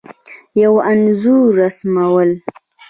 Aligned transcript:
یو 0.63 0.73
انځور 0.91 1.45
رسمول 1.59 2.29